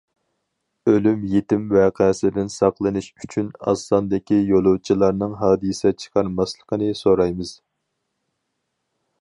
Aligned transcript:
ئۆلۈم- 0.91 1.25
يېتىم 1.33 1.67
ۋەقەسىدىن 1.73 2.49
ساقلىنىش 2.53 3.09
ئۈچۈن، 3.13 3.51
ئاز 3.67 3.85
ساندىكى 3.91 4.41
يولۇچىلارنىڭ« 4.55 5.39
ھادىسە» 5.45 5.95
چىقارماسلىقىنى 6.05 6.93
سورايمىز! 7.03 7.57